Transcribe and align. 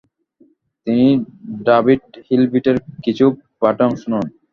তিনি 0.87 1.07
ডাভিড 1.65 1.99
হিলবের্টের 2.27 2.75
কিছু 3.05 3.25
পাঠে 3.61 3.83
অংশ 3.87 4.01
নেন। 4.11 4.25